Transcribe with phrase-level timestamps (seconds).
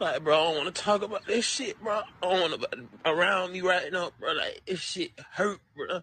[0.00, 2.00] Like, bro, I don't want to talk about this shit, bro.
[2.00, 4.32] I don't want to around me right now, bro.
[4.32, 6.00] Like, this shit hurt, bro.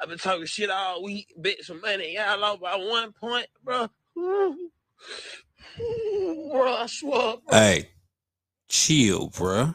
[0.00, 2.14] I've been talking shit all week, bet some money.
[2.14, 3.88] Y'all lost by one point, bro.
[4.16, 4.70] Ooh.
[5.78, 7.36] Ooh, bro, I swear.
[7.46, 7.58] Bro.
[7.58, 7.90] Hey,
[8.68, 9.74] chill, bro.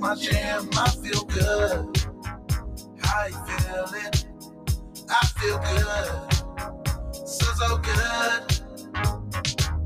[0.00, 0.68] My jam.
[0.72, 2.08] I feel good.
[3.02, 4.12] How you feeling?
[5.08, 7.26] I feel good.
[7.26, 8.62] So, so good.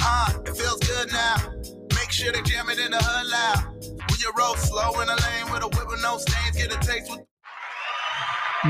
[0.00, 1.36] Uh, it feels good now.
[1.96, 3.74] Make sure they jam it in the hood loud.
[3.82, 6.78] When you roll slow in a lane with a whip with no stains, get a
[6.86, 7.20] taste with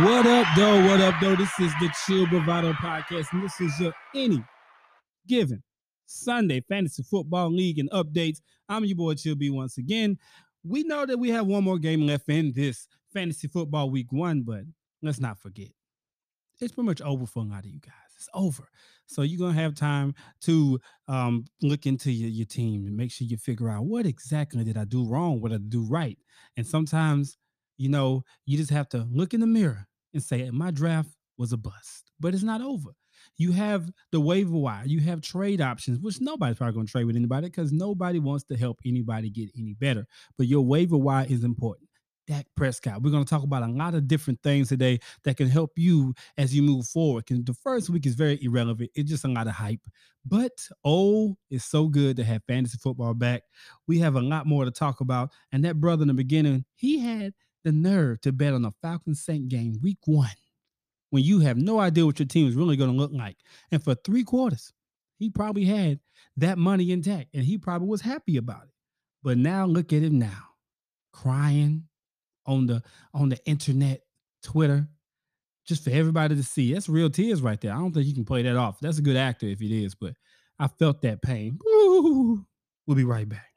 [0.05, 0.87] What up, though?
[0.87, 1.37] What up, though?
[1.37, 4.43] This is the Chill Bravado Podcast, and this is your any
[5.29, 5.63] given
[6.07, 8.41] Sunday Fantasy Football League and updates.
[8.69, 10.19] I'm your boy Chill B once again.
[10.65, 14.43] We know that we have one more game left in this Fantasy Football Week One,
[14.43, 14.63] but
[15.03, 15.69] let's not forget,
[16.61, 17.93] it's pretty much over for a lot of you guys.
[18.17, 18.69] It's over.
[19.07, 23.27] So you're gonna have time to um, look into your, your team and make sure
[23.27, 26.19] you figure out what exactly did I do wrong, what I do right.
[26.57, 27.37] And sometimes
[27.77, 31.53] you know, you just have to look in the mirror and say, my draft was
[31.53, 32.91] a bust, but it's not over.
[33.37, 37.05] You have the waiver wire, you have trade options, which nobody's probably going to trade
[37.05, 40.07] with anybody because nobody wants to help anybody get any better.
[40.39, 41.89] But your waiver wire is important.
[42.27, 43.03] Dak Prescott.
[43.03, 46.15] We're going to talk about a lot of different things today that can help you
[46.39, 47.25] as you move forward.
[47.31, 48.91] And the first week is very irrelevant.
[48.95, 49.81] It's just a lot of hype.
[50.25, 50.53] But
[50.85, 53.43] oh, it's so good to have fantasy football back.
[53.87, 55.31] We have a lot more to talk about.
[55.53, 59.23] And that brother in the beginning, he had the nerve to bet on a Falcons
[59.23, 60.31] Saint game week one
[61.15, 63.37] when you have no idea what your team is really going to look like.
[63.71, 64.73] And for three quarters,
[65.17, 66.01] he probably had
[66.39, 68.73] that money intact and he probably was happy about it.
[69.23, 70.43] But now look at him now,
[71.13, 71.85] crying
[72.47, 72.83] on the
[73.15, 74.01] on the internet,
[74.43, 74.89] Twitter,
[75.65, 76.75] just for everybody to see.
[76.75, 77.73] That's real tears right there.
[77.73, 78.81] I don't think you can play that off.
[78.81, 80.15] That's a good actor if it is, but
[80.59, 81.61] I felt that pain.
[81.65, 82.45] Ooh.
[82.89, 83.54] We'll be right back.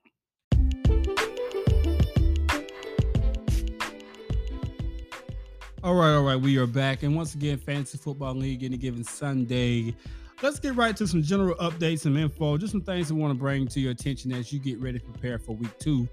[5.83, 7.03] All right, all right, we are back.
[7.03, 9.93] And once again, Fantasy Football League any given Sunday.
[10.41, 13.39] Let's get right to some general updates and info, just some things I want to
[13.39, 16.09] bring to your attention as you get ready to prepare for week two.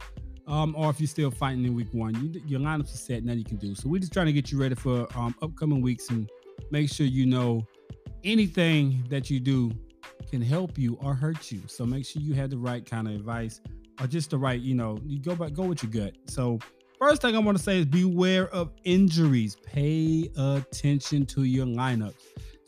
[0.47, 3.39] Um, or if you're still fighting in week one, you, your lineups are set, nothing
[3.39, 3.75] you can do.
[3.75, 6.31] So we're just trying to get you ready for um, upcoming weeks and
[6.71, 7.67] make sure you know
[8.23, 9.73] anything that you do
[10.31, 11.63] can help you or hurt you.
[11.69, 13.63] So make sure you have the right kind of advice
[13.99, 16.17] or just the right, you know, you go back, go with your gut.
[16.27, 16.59] So
[16.99, 19.57] First thing I want to say is beware of injuries.
[19.57, 22.15] Pay attention to your lineups.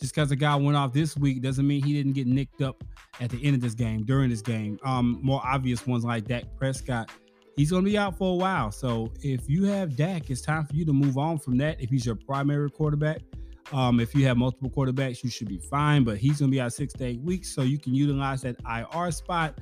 [0.01, 2.85] Just because a guy went off this week doesn't mean he didn't get nicked up
[3.21, 4.79] at the end of this game, during this game.
[4.85, 7.11] Um, more obvious ones like Dak Prescott,
[7.57, 8.71] he's going to be out for a while.
[8.71, 11.81] So if you have Dak, it's time for you to move on from that.
[11.81, 13.23] If he's your primary quarterback,
[13.73, 16.05] um, if you have multiple quarterbacks, you should be fine.
[16.05, 18.57] But he's going to be out six to eight weeks, so you can utilize that
[18.69, 19.59] IR spot.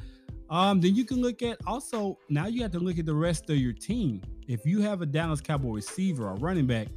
[0.50, 3.48] Um, then you can look at also now you have to look at the rest
[3.50, 4.20] of your team.
[4.46, 6.88] If you have a Dallas Cowboy receiver or running back,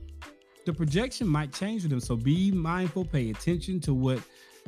[0.66, 2.02] the projection might change for them.
[2.02, 4.19] So be mindful, pay attention to what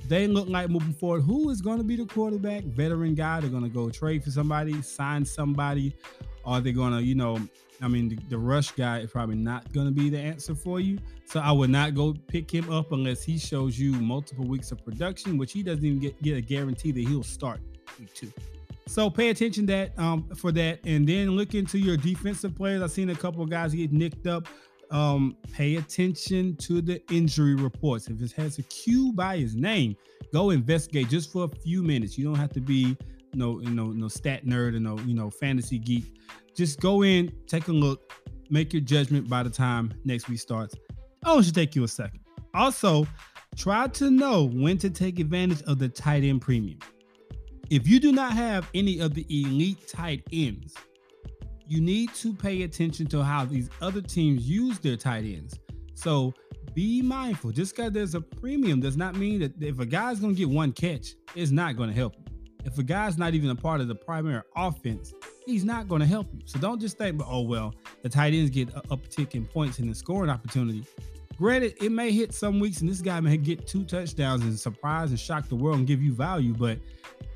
[0.07, 1.22] they look like moving forward.
[1.22, 2.63] Who is going to be the quarterback?
[2.63, 3.41] Veteran guy.
[3.41, 5.94] They're going to go trade for somebody, sign somebody.
[6.45, 7.38] Are they going to, you know,
[7.81, 10.79] I mean, the, the rush guy is probably not going to be the answer for
[10.79, 11.00] you.
[11.25, 14.84] So I would not go pick him up unless he shows you multiple weeks of
[14.84, 17.59] production, which he doesn't even get, get a guarantee that he'll start
[18.00, 18.31] week two.
[18.89, 22.81] So pay attention that um, for that, and then look into your defensive players.
[22.81, 24.47] I've seen a couple of guys get nicked up.
[24.89, 28.07] Um, pay attention to the injury reports.
[28.07, 29.95] If it has a Q by his name,
[30.33, 32.17] go investigate just for a few minutes.
[32.17, 32.97] You don't have to be
[33.35, 36.16] no, you know, no stat nerd or no, you know, fantasy geek.
[36.56, 38.11] Just go in, take a look,
[38.50, 40.73] make your judgment by the time next week starts.
[41.25, 42.21] Oh, it should take you a second.
[42.56, 43.06] Also,
[43.56, 46.79] try to know when to take advantage of the tight end premium.
[47.69, 50.74] If you do not have any of the elite tight ends,
[51.68, 55.60] you need to pay attention to how these other teams use their tight ends.
[55.94, 56.33] So
[56.74, 57.51] be mindful.
[57.51, 60.50] Just because there's a premium does not mean that if a guy's going to get
[60.50, 62.25] one catch, it's not going to help you.
[62.66, 65.13] If a guy's not even a part of the primary offense,
[65.45, 66.42] he's not going to help you.
[66.45, 69.88] So don't just think, oh, well, the tight ends get a uptick in points and
[69.89, 70.86] the scoring opportunity.
[71.38, 75.12] Granted, it may hit some weeks and this guy may get two touchdowns and surprise
[75.12, 76.80] and shock the world and give you value, but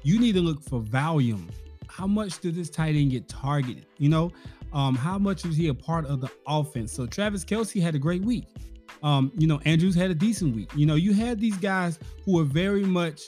[0.04, 1.50] you need to look for volume.
[1.88, 3.86] How much did this tight end get targeted?
[3.98, 4.32] You know,
[4.74, 6.92] um, how much was he a part of the offense?
[6.92, 8.48] So Travis Kelce had a great week.
[9.02, 10.72] Um, you know, Andrews had a decent week.
[10.76, 13.24] You know, you had these guys who are very much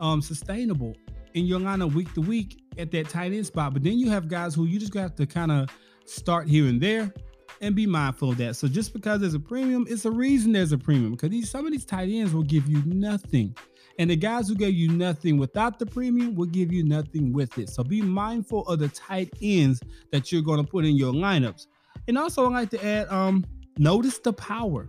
[0.00, 0.96] um, sustainable
[1.34, 3.72] in your lineup week to week, at that tight end spot.
[3.72, 5.68] But then you have guys who you just have to kind of
[6.04, 7.12] start here and there
[7.60, 8.56] and be mindful of that.
[8.56, 11.66] So just because there's a premium, it's a reason there's a premium because these some
[11.66, 13.54] of these tight ends will give you nothing.
[14.00, 17.58] And the guys who gave you nothing without the premium will give you nothing with
[17.58, 17.68] it.
[17.68, 21.66] So be mindful of the tight ends that you're going to put in your lineups.
[22.08, 23.44] And also, I like to add, um,
[23.76, 24.88] notice the power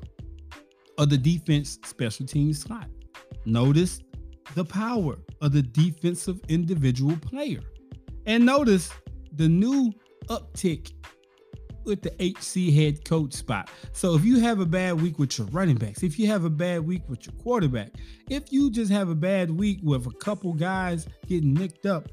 [0.98, 2.88] of the defense special team slot.
[3.46, 4.00] Notice
[4.56, 7.60] the power of the defensive individual player.
[8.28, 8.94] And notice
[9.34, 9.92] the new
[10.28, 10.94] uptick
[11.84, 13.70] with the HC head coach spot.
[13.94, 16.50] So if you have a bad week with your running backs, if you have a
[16.50, 17.92] bad week with your quarterback,
[18.30, 22.08] if you just have a bad week with a couple guys getting nicked up,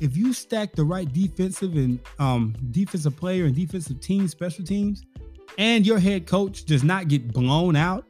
[0.00, 5.04] if you stack the right defensive and um, defensive player and defensive team, special teams,
[5.56, 8.04] and your head coach does not get blown out,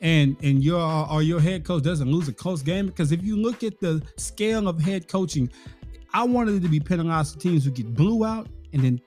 [0.00, 0.80] and and your
[1.10, 4.02] or your head coach doesn't lose a close game, because if you look at the
[4.16, 5.50] scale of head coaching,
[6.14, 9.00] I wanted it to be penalized teams who get blew out and then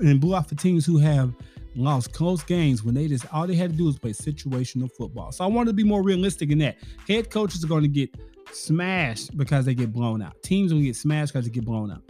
[0.00, 1.32] and blew out the teams who have
[1.74, 5.32] lost close games when they just all they had to do was play situational football.
[5.32, 6.76] So I wanted to be more realistic in that.
[7.08, 8.14] Head coaches are going to get
[8.52, 10.40] smashed because they get blown out.
[10.42, 12.02] Teams will get smashed because they get blown out.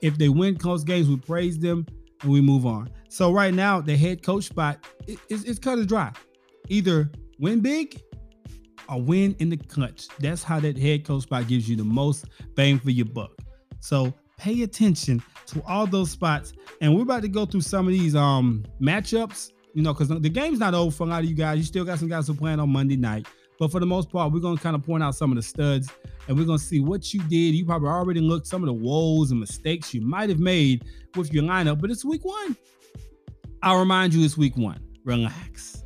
[0.00, 1.86] If they win close games, we praise them
[2.22, 2.90] and we move on.
[3.08, 6.12] So right now, the head coach spot is it's cut and dry.
[6.68, 8.00] Either win big
[8.88, 10.08] or win in the clutch.
[10.20, 13.32] That's how that head coach spot gives you the most bang for your buck.
[13.80, 16.52] So pay attention to all those spots.
[16.80, 20.28] And we're about to go through some of these um matchups, you know, because the
[20.28, 21.58] game's not over for a lot of you guys.
[21.58, 23.26] You still got some guys who playing on Monday night.
[23.58, 25.90] But for the most part, we're gonna kind of point out some of the studs
[26.28, 27.54] and we're gonna see what you did.
[27.54, 30.84] You probably already looked some of the woes and mistakes you might have made
[31.16, 32.56] with your lineup, but it's week one.
[33.62, 34.80] I'll remind you it's week one.
[35.04, 35.82] Relax.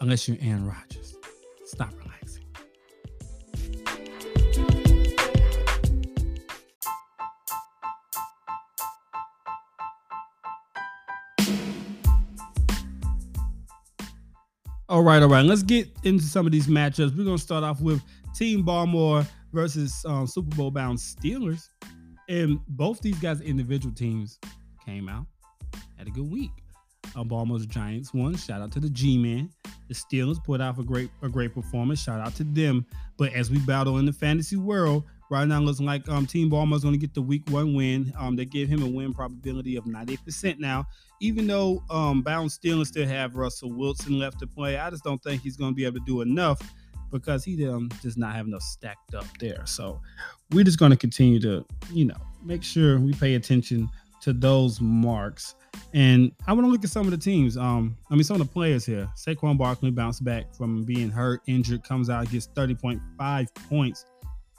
[0.00, 1.16] Unless you're Aaron Rodgers.
[1.64, 1.99] Stop
[15.00, 15.46] All right, all right.
[15.46, 17.16] Let's get into some of these matchups.
[17.16, 18.02] We're gonna start off with
[18.34, 21.70] Team Baltimore versus um, Super Bowl bound Steelers,
[22.28, 24.38] and both these guys' individual teams
[24.84, 25.24] came out
[25.96, 26.50] had a good week.
[27.16, 28.36] Uh, Baltimore's Giants won.
[28.36, 29.48] Shout out to the G-Man.
[29.88, 32.02] The Steelers put out a great a great performance.
[32.02, 32.84] Shout out to them.
[33.16, 36.82] But as we battle in the fantasy world, right now looks like um, Team Baltimore's
[36.82, 38.12] going to get the Week One win.
[38.18, 40.84] Um, they give him a win probability of 98% now.
[41.20, 45.22] Even though um, Bound Steelers still have Russell Wilson left to play, I just don't
[45.22, 46.60] think he's going to be able to do enough
[47.10, 49.64] because he um, does not have enough stacked up there.
[49.66, 50.00] So
[50.50, 53.88] we're just going to continue to, you know, make sure we pay attention
[54.22, 55.54] to those marks.
[55.94, 57.56] And I want to look at some of the teams.
[57.56, 59.08] Um, I mean, some of the players here.
[59.16, 64.06] Saquon Barkley bounced back from being hurt, injured, comes out, gets 30.5 points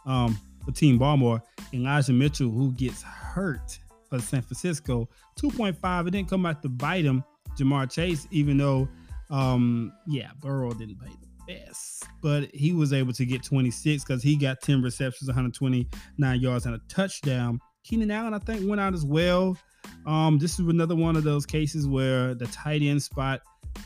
[0.06, 1.42] um, for Team Baltimore.
[1.74, 3.80] Elijah Mitchell, who gets hurt
[4.10, 5.08] for San Francisco,
[5.40, 6.08] 2.5.
[6.08, 7.24] It didn't come out to bite him.
[7.58, 8.88] Ja'Marr Chase, even though,
[9.30, 14.24] um, yeah, Burrow didn't play the best, but he was able to get 26 because
[14.24, 17.60] he got 10 receptions, 129 yards, and a touchdown.
[17.84, 19.58] Keenan Allen, I think, went out as well.
[20.06, 23.42] Um, this is another one of those cases where the tight end spot,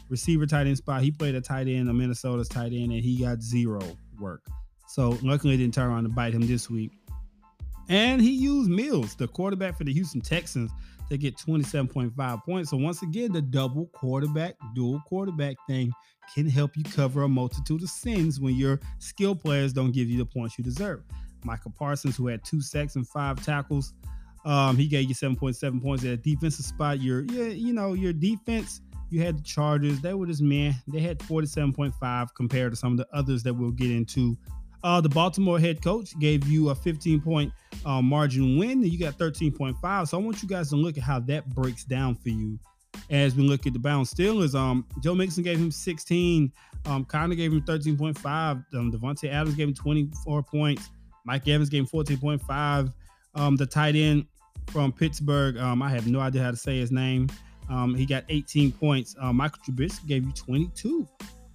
[0.10, 3.20] receiver tight end spot, he played a tight end, a Minnesota's tight end, and he
[3.20, 3.82] got zero
[4.20, 4.42] work.
[4.96, 6.90] So luckily didn't turn around to bite him this week.
[7.90, 10.72] And he used Mills, the quarterback for the Houston Texans,
[11.10, 12.70] to get 27.5 points.
[12.70, 15.92] So once again, the double quarterback, dual quarterback thing
[16.34, 20.18] can help you cover a multitude of sins when your skill players don't give you
[20.18, 21.04] the points you deserve.
[21.44, 23.94] Michael Parsons, who had two sacks and five tackles,
[24.46, 27.02] um, he gave you 7.7 points at a defensive spot.
[27.02, 28.80] Your, yeah, you know, your defense,
[29.10, 30.00] you had the Chargers.
[30.00, 30.74] They were just man.
[30.88, 34.38] They had 47.5 compared to some of the others that we'll get into.
[34.86, 37.52] Uh, the Baltimore head coach gave you a 15 point
[37.88, 40.08] uh, margin win, and you got 13.5.
[40.08, 42.60] So I want you guys to look at how that breaks down for you
[43.10, 44.54] as we look at the bound Steelers.
[44.54, 46.52] Um, Joe Mixon gave him 16.
[46.86, 48.64] Um, Conner gave him 13.5.
[48.76, 50.92] Um, Davante Adams gave him 24 points.
[51.26, 52.94] Mike Evans gave him 14.5.
[53.34, 54.28] Um, the tight end
[54.68, 57.28] from Pittsburgh, um, I have no idea how to say his name.
[57.72, 59.16] Um, he got 18 points.
[59.20, 61.08] Uh, Michael Trubisky gave you 22.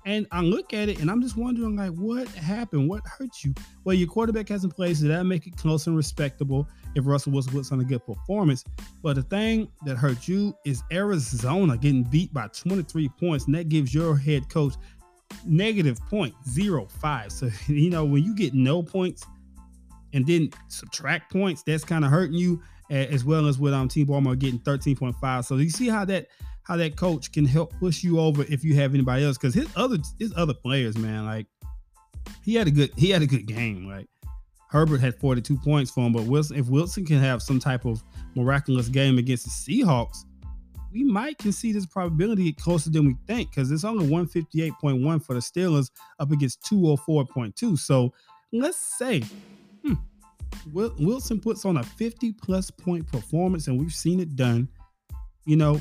[0.07, 2.89] And I look at it and I'm just wondering, like, what happened?
[2.89, 3.55] What hurt you?
[3.85, 7.53] Well, your quarterback hasn't played, so that make it close and respectable if Russell Wilson
[7.53, 8.65] puts on a good performance.
[9.03, 13.69] But the thing that hurt you is Arizona getting beat by 23 points, and that
[13.69, 14.75] gives your head coach
[15.45, 17.33] negative point zero five.
[17.33, 19.27] So you know when you get no points
[20.13, 24.07] and then subtract points, that's kind of hurting you, as well as with um Team
[24.07, 25.45] Baltimore getting 13.5.
[25.45, 26.27] So you see how that
[26.71, 29.67] how that coach can help push you over if you have anybody else because his
[29.75, 31.49] other his other players, man, like
[32.45, 33.89] he had a good he had a good game.
[33.89, 34.07] Like
[34.69, 38.05] Herbert had 42 points for him, but Wilson, if Wilson can have some type of
[38.37, 40.19] miraculous game against the Seahawks,
[40.93, 45.35] we might can see this probability closer than we think because it's only 158.1 for
[45.35, 47.77] the Steelers up against 204.2.
[47.81, 48.13] So
[48.53, 49.25] let's say
[49.85, 49.95] hmm,
[50.73, 54.69] Wilson puts on a 50 plus point performance, and we've seen it done.
[55.47, 55.81] You know,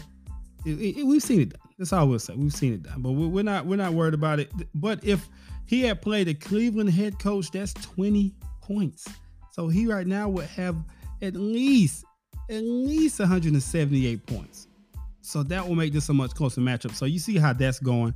[0.66, 1.70] it, it, we've seen it done.
[1.78, 2.36] That's all we'll say.
[2.36, 4.52] We've seen it done, but we're not we're not worried about it.
[4.76, 5.28] But if
[5.66, 9.08] he had played a Cleveland head coach, that's 20 points.
[9.52, 10.76] So he right now would have
[11.22, 12.06] at least
[12.50, 14.68] at least 178 points.
[15.22, 16.96] So that will make this a much closer matchup.
[16.96, 18.16] So you see how that's going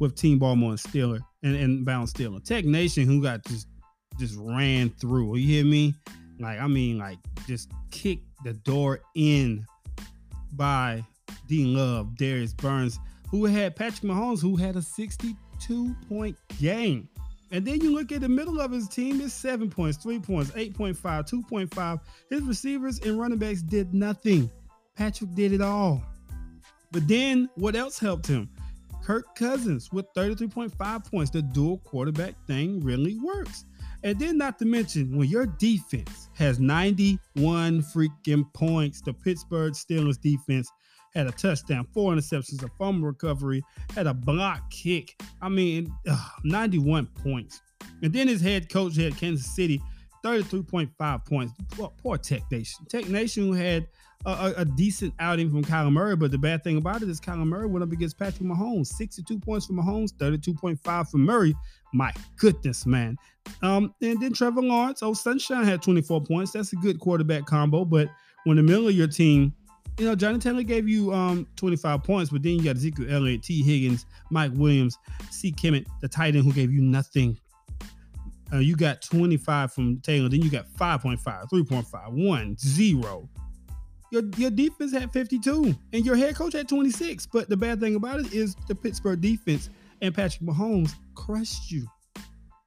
[0.00, 2.42] with Team Baltimore and Steeler and, and Bound Steeler.
[2.42, 3.68] Tech Nation, who got just
[4.18, 5.36] just ran through.
[5.36, 5.94] You hear me?
[6.38, 9.64] Like, I mean, like just kicked the door in
[10.52, 11.04] by
[11.46, 12.98] Dean Love, Darius Burns,
[13.30, 17.08] who had Patrick Mahomes, who had a 62 point game.
[17.50, 20.50] And then you look at the middle of his team, it's seven points, three points,
[20.52, 22.00] 8.5, 2.5.
[22.30, 24.50] His receivers and running backs did nothing.
[24.96, 26.02] Patrick did it all.
[26.90, 28.48] But then what else helped him?
[29.04, 31.30] Kirk Cousins with 33.5 points.
[31.30, 33.66] The dual quarterback thing really works.
[34.02, 40.20] And then, not to mention, when your defense has 91 freaking points, the Pittsburgh Steelers
[40.20, 40.70] defense
[41.14, 43.62] had a touchdown, four interceptions, a fumble recovery,
[43.94, 45.20] had a block kick.
[45.40, 47.60] I mean, ugh, 91 points.
[48.02, 49.80] And then his head coach had Kansas City,
[50.24, 51.52] 33.5 points.
[51.70, 52.84] Poor, poor Tech Nation.
[52.86, 53.86] Tech Nation had
[54.26, 57.46] a, a, decent outing from Kyler Murray, but the bad thing about it is Kyler
[57.46, 58.86] Murray went up against Patrick Mahomes.
[58.86, 61.54] 62 points for Mahomes, 32.5 for Murray.
[61.92, 63.16] My goodness, man.
[63.62, 66.52] Um, and then Trevor Lawrence, oh, Sunshine had 24 points.
[66.52, 68.08] That's a good quarterback combo, but
[68.44, 69.54] when the middle of your team
[69.98, 73.42] you know, Johnny Taylor gave you um 25 points, but then you got Ezekiel Elliott,
[73.42, 73.62] T.
[73.62, 74.98] Higgins, Mike Williams,
[75.30, 75.52] C.
[75.52, 77.38] Kmet, the tight end who gave you nothing.
[78.52, 81.18] Uh, you got 25 from Taylor, then you got 5.5,
[81.50, 83.28] 3.5, 1, 0.
[84.10, 87.26] Your, your defense had 52, and your head coach had 26.
[87.26, 89.70] But the bad thing about it is the Pittsburgh defense
[90.02, 91.86] and Patrick Mahomes crushed you.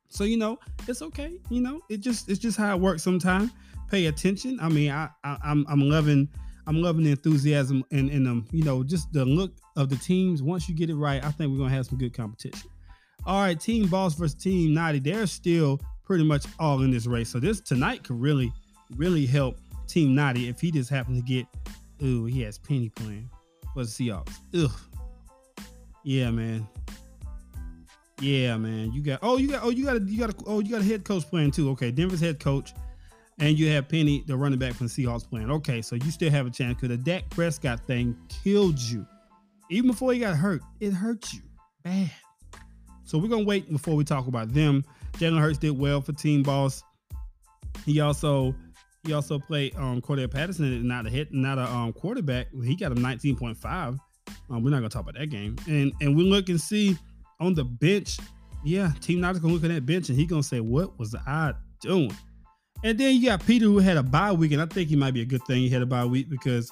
[0.09, 0.57] So you know
[0.87, 1.39] it's okay.
[1.49, 3.03] You know it just it's just how it works.
[3.03, 3.51] Sometimes
[3.89, 4.57] pay attention.
[4.61, 6.27] I mean I, I I'm I'm loving
[6.67, 10.43] I'm loving the enthusiasm and and um you know just the look of the teams.
[10.43, 12.69] Once you get it right, I think we're gonna have some good competition.
[13.25, 14.99] All right, Team Boss versus Team Naughty.
[14.99, 17.29] They're still pretty much all in this race.
[17.29, 18.51] So this tonight could really
[18.97, 19.57] really help
[19.87, 21.45] Team Naughty if he just happens to get.
[22.03, 23.29] Ooh, he has Penny playing
[23.73, 24.35] for the Seahawks.
[24.53, 24.71] Ugh.
[26.03, 26.67] Yeah, man.
[28.21, 28.91] Yeah, man.
[28.91, 30.81] You got oh you got oh you got a you got a oh you got
[30.81, 31.69] a head coach playing too.
[31.71, 32.73] Okay, Denver's head coach
[33.39, 35.51] and you have Penny, the running back from the Seahawks, playing.
[35.51, 39.05] Okay, so you still have a chance because the Dak Prescott thing killed you.
[39.69, 41.41] Even before he got hurt, it hurt you
[41.83, 42.11] bad.
[43.03, 44.83] So we're gonna wait before we talk about them.
[45.13, 46.83] Jalen Hurts did well for Team Boss.
[47.85, 48.55] He also
[49.03, 52.47] he also played um Cordell Patterson, and not a hit, not a um quarterback.
[52.63, 53.97] He got a 19.5.
[54.49, 55.55] Um, we're not gonna talk about that game.
[55.67, 56.97] And and we look and see
[57.39, 58.17] on the bench.
[58.65, 61.53] Yeah, Team Naughty's gonna look at that bench and he gonna say, "What was I
[61.81, 62.11] doing?"
[62.83, 65.13] And then you got Peter who had a bye week, and I think he might
[65.13, 66.71] be a good thing he had a bye week because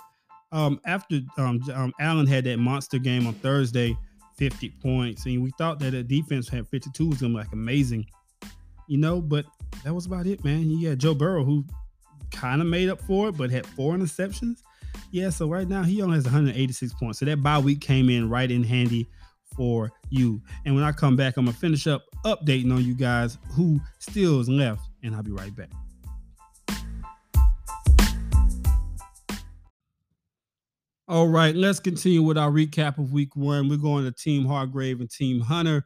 [0.51, 3.97] um, after um, um, Allen had that monster game on Thursday,
[4.37, 8.05] 50 points, and we thought that the defense had 52 was gonna be like amazing,
[8.87, 9.45] you know, but
[9.83, 10.69] that was about it, man.
[10.69, 11.65] You got Joe Burrow who
[12.31, 14.61] kind of made up for it, but had four interceptions.
[15.11, 17.19] Yeah, so right now he only has 186 points.
[17.19, 19.07] So that bye week came in right in handy
[19.55, 20.41] for you.
[20.65, 24.39] And when I come back, I'm gonna finish up updating on you guys who still
[24.39, 25.69] is left, and I'll be right back.
[31.07, 33.69] All right, let's continue with our recap of week one.
[33.69, 35.85] We're going to Team Hargrave and Team Hunter.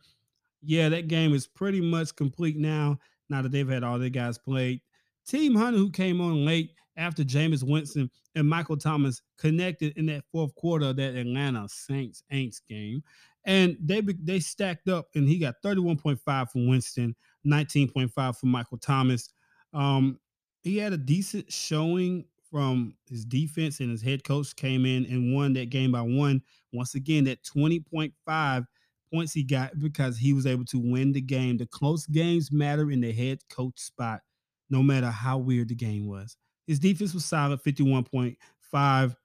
[0.62, 2.98] Yeah, that game is pretty much complete now,
[3.30, 4.80] now that they've had all their guys played.
[5.28, 10.24] Team Hunter, who came on late after Jameis Winston and Michael Thomas connected in that
[10.32, 13.04] fourth quarter of that Atlanta Saints Aints game.
[13.44, 17.14] And they they stacked up, and he got 31.5 from Winston,
[17.46, 19.34] 19.5 from Michael Thomas.
[19.74, 20.18] Um,
[20.62, 25.34] he had a decent showing from his defense and his head coach came in and
[25.36, 26.42] won that game by one.
[26.74, 28.66] Once again, that 20.5
[29.14, 31.58] points he got because he was able to win the game.
[31.58, 34.22] The close games matter in the head coach spot,
[34.70, 36.38] no matter how weird the game was.
[36.68, 39.16] His defense was solid, 51.5.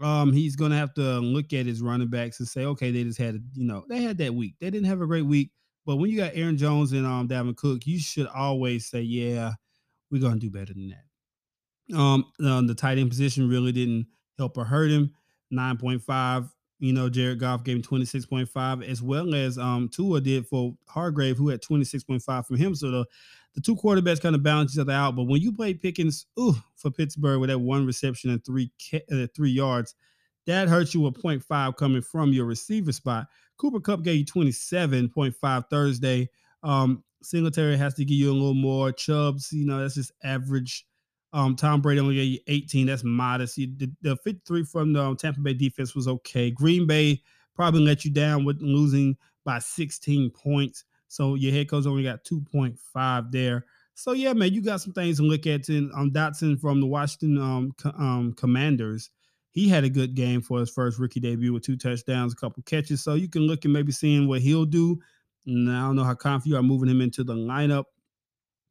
[0.00, 3.18] Um, he's gonna have to look at his running backs and say, okay, they just
[3.18, 4.54] had, a, you know, they had that week.
[4.60, 5.50] They didn't have a great week,
[5.84, 9.52] but when you got Aaron Jones and um Dalvin Cook, you should always say, yeah,
[10.10, 11.04] we're gonna do better than that.
[11.94, 14.06] Um, uh, the tight end position really didn't
[14.38, 15.12] help or hurt him.
[15.52, 16.50] 9.5.
[16.78, 21.36] You know, Jared Goff gave him 26.5, as well as um Tua did for Hargrave,
[21.36, 22.74] who had 26.5 from him.
[22.74, 23.06] So the
[23.54, 25.16] the two quarterbacks kind of balance each other out.
[25.16, 28.70] But when you play Pickens, ooh, for Pittsburgh with that one reception and three
[29.12, 29.94] uh, three yards,
[30.46, 33.26] that hurts you a 0.5 coming from your receiver spot.
[33.56, 36.30] Cooper Kupp gave you 27.5 Thursday.
[36.62, 38.92] Um, Singletary has to give you a little more.
[38.92, 40.86] Chubbs, you know, that's just average.
[41.32, 42.86] Um, Tom Brady only gave you 18.
[42.86, 43.56] That's modest.
[43.56, 46.50] The, the 53 from the um, Tampa Bay defense was okay.
[46.50, 47.22] Green Bay
[47.54, 50.84] probably let you down with losing by 16 points.
[51.08, 53.64] So your head coach only got 2.5 there.
[53.94, 55.68] So yeah, man, you got some things to look at.
[55.68, 59.10] And um, Dotson from the Washington um, um, Commanders,
[59.50, 62.62] he had a good game for his first rookie debut with two touchdowns, a couple
[62.62, 63.02] catches.
[63.02, 64.98] So you can look and maybe seeing what he'll do.
[65.46, 67.84] And I don't know how confident you are moving him into the lineup.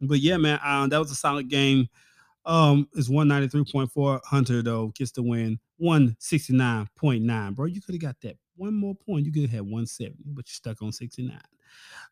[0.01, 1.89] But yeah, man, um, that was a solid game.
[2.46, 4.22] Um, it's 193.4.
[4.25, 5.60] Hunter, though, gets the win.
[5.81, 7.55] 169.9.
[7.55, 9.25] Bro, you could have got that one more point.
[9.25, 11.39] You could have had 170, but you're stuck on 69.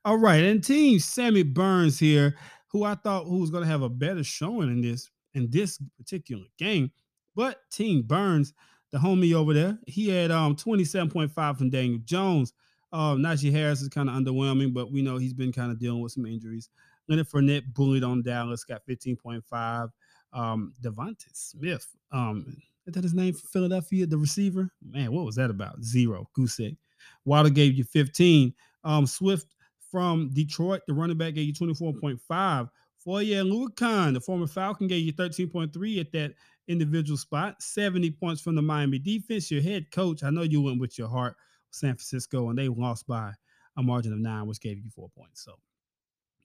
[0.06, 0.44] All right.
[0.44, 2.36] And team Sammy Burns here,
[2.70, 5.80] who I thought who was going to have a better showing in this in this
[5.98, 6.92] particular game.
[7.36, 8.54] But Team Burns,
[8.92, 12.54] the homie over there, he had um 27.5 from Daniel Jones.
[12.94, 16.02] Um, Najee Harris is kind of underwhelming, but we know he's been kind of dealing
[16.02, 16.70] with some injuries.
[17.10, 19.90] Leonard Fournette bullied on Dallas, got 15.5.
[20.38, 22.46] Um, DeVonta Smith, um,
[22.86, 24.70] is that his name for Philadelphia, the receiver?
[24.82, 25.84] Man, what was that about?
[25.84, 26.30] Zero.
[26.34, 26.78] Goose egg.
[27.26, 28.54] Waddle gave you 15.
[28.84, 29.56] Um, Swift
[29.92, 32.70] from Detroit, the running back gave you 24.5.
[33.00, 36.34] Foye Oluokun, the former Falcon, gave you 13.3 at that
[36.68, 37.62] individual spot.
[37.62, 39.50] 70 points from the Miami defense.
[39.50, 41.36] Your head coach, I know you went with your heart,
[41.72, 43.32] San Francisco, and they lost by
[43.78, 45.44] a margin of nine, which gave you four points.
[45.44, 45.54] So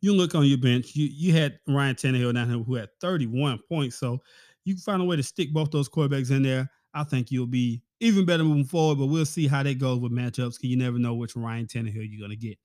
[0.02, 0.94] you look on your bench.
[0.94, 3.96] You you had Ryan Tannehill down here who had 31 points.
[3.96, 4.20] So
[4.64, 6.70] you can find a way to stick both those quarterbacks in there.
[6.92, 10.12] I think you'll be even better moving forward, but we'll see how that goes with
[10.12, 12.58] matchups because you never know which Ryan Tannehill you're going to get.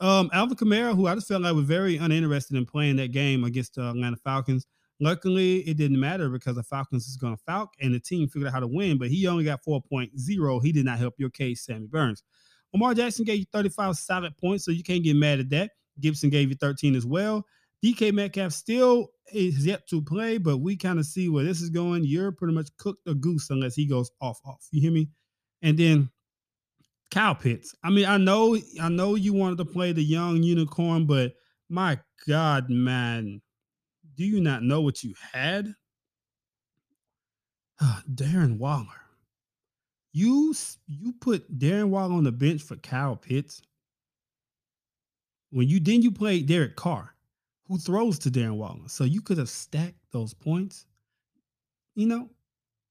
[0.00, 3.44] Um, Alvin Kamara, who I just felt like was very uninterested in playing that game
[3.44, 4.66] against the Atlanta Falcons.
[4.98, 8.48] Luckily, it didn't matter because the Falcons is going to Falk and the team figured
[8.48, 10.62] out how to win, but he only got 4.0.
[10.62, 12.22] He did not help your case, Sammy Burns.
[12.72, 15.70] Lamar Jackson gave you 35 solid points, so you can't get mad at that.
[16.00, 17.44] Gibson gave you 13 as well.
[17.84, 21.70] DK Metcalf still is yet to play, but we kind of see where this is
[21.70, 22.04] going.
[22.04, 24.66] You're pretty much cooked a goose unless he goes off off.
[24.70, 25.08] You hear me?
[25.62, 26.10] And then
[27.10, 27.74] Kyle Pitts.
[27.82, 31.32] I mean, I know, I know you wanted to play the young unicorn, but
[31.68, 33.40] my God, man,
[34.16, 35.74] do you not know what you had?
[38.14, 38.86] Darren Waller.
[40.12, 40.54] You
[40.86, 43.62] you put Darren Waller on the bench for Kyle Pitts.
[45.50, 47.14] When you then you played Derek Carr,
[47.66, 48.88] who throws to Darren Waller.
[48.88, 50.86] So you could have stacked those points,
[51.94, 52.28] you know,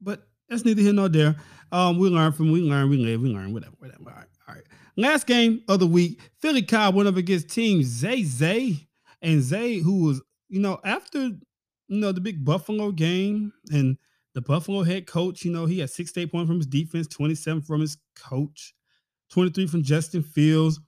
[0.02, 1.36] but that's neither here nor there.
[1.72, 4.04] Um, we learn from we learn, we live, we learn, whatever, whatever.
[4.08, 4.64] All right, all right.
[4.98, 8.88] Last game of the week, Philly Cobb went up against Team Zay Zay.
[9.22, 11.40] And Zay, who was, you know, after you
[11.88, 13.98] know the big Buffalo game and
[14.34, 17.62] the Buffalo head coach, you know, he had six 68 points from his defense, 27
[17.64, 18.74] from his coach,
[19.32, 20.80] 23 from Justin Fields.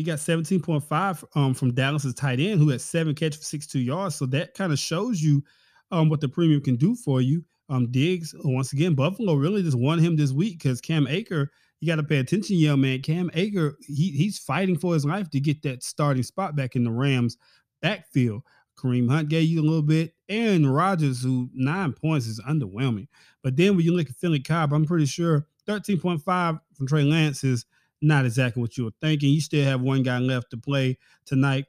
[0.00, 4.14] He got 17.5 um, from Dallas's tight end, who had seven catches for 62 yards.
[4.14, 5.44] So that kind of shows you
[5.90, 7.44] um, what the premium can do for you.
[7.68, 11.86] Um, Diggs, once again, Buffalo really just won him this week because Cam Akers, you
[11.86, 13.02] got to pay attention, young man.
[13.02, 16.84] Cam Akers, he, he's fighting for his life to get that starting spot back in
[16.84, 17.36] the Rams
[17.82, 18.40] backfield.
[18.78, 20.14] Kareem Hunt gave you a little bit.
[20.30, 23.08] Aaron Rodgers, who nine points is underwhelming.
[23.42, 27.44] But then when you look at Philly Cobb, I'm pretty sure 13.5 from Trey Lance
[27.44, 27.66] is–
[28.02, 29.30] not exactly what you were thinking.
[29.30, 31.66] You still have one guy left to play tonight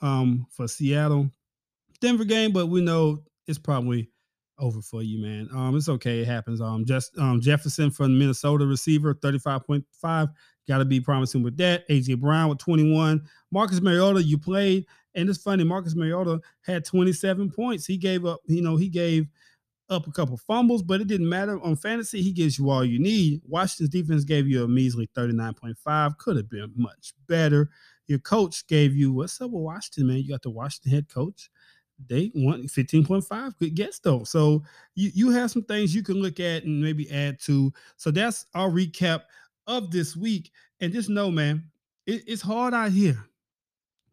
[0.00, 1.30] um, for Seattle.
[2.00, 4.10] Denver game, but we know it's probably
[4.58, 5.48] over for you, man.
[5.52, 6.20] Um, it's okay.
[6.20, 6.60] It happens.
[6.60, 10.28] Um, just um, Jefferson from Minnesota receiver, 35.5.
[10.66, 11.88] Got to be promising with that.
[11.88, 13.22] AJ Brown with 21.
[13.50, 14.86] Marcus Mariota, you played.
[15.14, 17.86] And it's funny, Marcus Mariota had 27 points.
[17.86, 19.26] He gave up, you know, he gave
[19.90, 21.60] up a couple fumbles, but it didn't matter.
[21.62, 23.40] On fantasy, he gives you all you need.
[23.46, 26.18] Washington's defense gave you a measly 39.5.
[26.18, 27.70] Could have been much better.
[28.06, 30.18] Your coach gave you what's up with Washington, man?
[30.18, 31.50] You got the Washington head coach.
[32.06, 33.58] They want 15.5.
[33.58, 34.24] Good guess though.
[34.24, 34.62] So
[34.94, 37.72] you, you have some things you can look at and maybe add to.
[37.96, 39.22] So that's our recap
[39.66, 40.52] of this week.
[40.80, 41.64] And just know, man,
[42.06, 43.18] it, it's hard out here.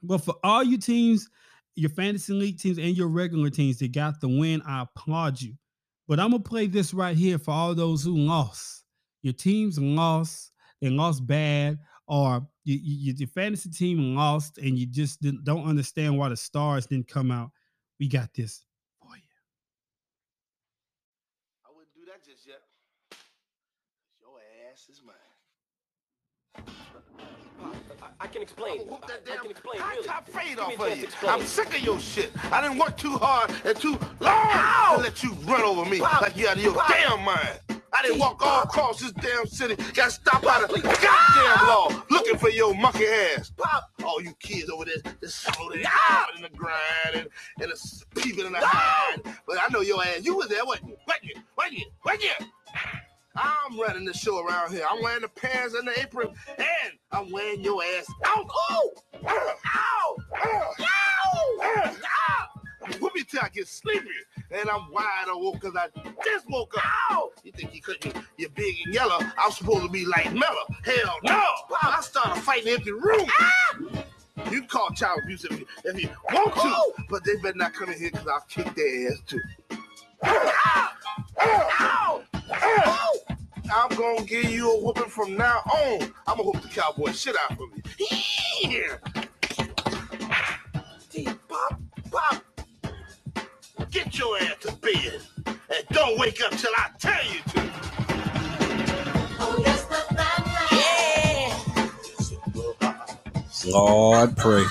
[0.02, 1.30] But for all you teams,
[1.76, 5.56] your fantasy league teams and your regular teams that got the win, I applaud you.
[6.08, 8.84] But I'm gonna play this right here for all those who lost.
[9.24, 14.86] Your teams lost, they lost bad, or you, you, your fantasy team lost, and you
[14.86, 17.50] just don't understand why the stars didn't come out.
[18.00, 18.66] We got this
[19.02, 19.24] for you.
[21.66, 22.62] I wouldn't do that just yet.
[24.22, 24.38] Your
[24.72, 25.16] ass is mine.
[28.26, 28.80] I can explain.
[28.88, 29.80] Whoop I, that I damn can explain.
[29.80, 30.08] high Really.
[30.08, 31.08] top fade off of you.
[31.28, 32.32] I'm sick of your shit.
[32.52, 36.22] I didn't work too hard and too long to let you run over me Pop.
[36.22, 36.88] like you out of your Pop.
[36.90, 37.60] damn mind.
[37.94, 40.82] I didn't walk all across this damn city, got stopped of please.
[40.82, 43.52] goddamn law looking for your monkey ass.
[43.56, 43.92] Pop.
[44.04, 45.90] All you kids over there, just slowly No.
[46.36, 46.76] in the grind
[47.14, 47.28] and,
[47.62, 49.22] and it's peeping in the hide.
[49.48, 50.24] But I know your ass.
[50.26, 50.98] You was there, wasn't you?
[51.08, 51.36] Wasn't you?
[51.56, 51.86] Wasn't you?
[52.04, 52.46] Wasn't you?
[53.36, 54.86] I'm running the show around here.
[54.90, 58.48] I'm wearing the pants and the apron, and I'm wearing your ass out.
[58.50, 58.92] Oh!
[59.26, 59.56] Ow!
[59.66, 60.16] Ow!
[60.80, 61.58] Ow!
[61.60, 61.96] Ow!
[63.00, 64.08] Whoop me till I get sleepy,
[64.52, 65.88] and I'm wide awake because I
[66.24, 66.84] just woke up.
[67.12, 67.32] Ow!
[67.44, 68.16] You think you couldn't?
[68.38, 69.20] You're big and yellow.
[69.38, 70.66] I'm supposed to be like mellow.
[70.84, 71.44] Hell no!
[71.82, 73.26] I started fighting in the empty room.
[73.40, 73.80] Ah!
[74.52, 77.74] You can call child abuse if you, if you want to, but they better not
[77.74, 79.42] come in here because I'll kick their ass too.
[80.24, 80.96] Ah!
[81.42, 81.70] Ow!
[81.82, 82.24] Ow!
[82.52, 83.15] Ow!
[83.74, 86.14] I'm gonna give you a whooping from now on.
[86.28, 87.84] I'm gonna whoop the cowboy shit out of you.
[88.70, 88.98] Yeah.
[91.10, 91.80] T pop,
[92.12, 92.44] pop.
[93.92, 95.22] Get your ass to bed.
[95.48, 97.66] And don't wake up till I tell you to.
[103.72, 104.64] Lord, pray.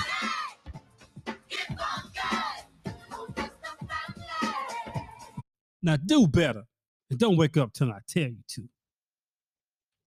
[5.81, 6.63] Now do better.
[7.09, 8.69] And don't wake up till I tell you to.